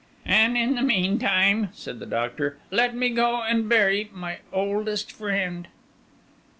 "And 0.25 0.57
in 0.57 0.73
the 0.73 0.81
meantime," 0.81 1.69
said 1.73 1.99
the 1.99 2.07
Doctor, 2.07 2.57
"let 2.71 2.95
me 2.95 3.09
go 3.11 3.43
and 3.43 3.69
bury 3.69 4.09
my 4.11 4.39
oldest 4.51 5.11
friend." 5.11 5.67